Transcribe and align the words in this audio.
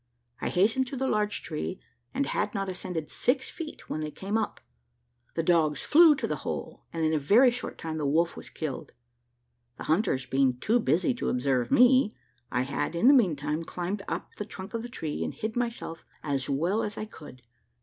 I 0.39 0.49
hastened 0.49 0.87
to 0.87 0.97
the 0.97 1.05
large 1.07 1.43
tree, 1.43 1.79
and 2.11 2.25
had 2.25 2.55
not 2.55 2.67
ascended 2.69 3.11
six 3.11 3.51
feet 3.51 3.87
when 3.87 3.99
they 4.01 4.09
came 4.09 4.35
up; 4.35 4.59
the 5.35 5.43
dogs 5.43 5.83
flew 5.83 6.15
to 6.15 6.25
the 6.25 6.37
hole, 6.37 6.85
and 6.91 7.05
in 7.05 7.13
a 7.13 7.19
very 7.19 7.51
short 7.51 7.77
time 7.77 7.99
the 7.99 8.05
wolf 8.07 8.35
was 8.35 8.49
killed. 8.49 8.93
The 9.77 9.83
hunters 9.83 10.25
being 10.25 10.57
too 10.57 10.79
busy 10.79 11.13
to 11.13 11.29
observe 11.29 11.69
me, 11.69 12.15
I 12.51 12.63
had, 12.63 12.95
in 12.95 13.09
the 13.09 13.13
meantime, 13.13 13.63
climbed 13.63 14.01
up 14.07 14.33
the 14.37 14.45
trunk 14.45 14.73
of 14.73 14.81
the 14.81 14.89
tree, 14.89 15.23
and 15.23 15.35
hid 15.35 15.55
myself 15.55 16.03
as 16.23 16.49
well 16.49 16.81
as 16.81 16.97
I 16.97 17.05
could. 17.05 17.43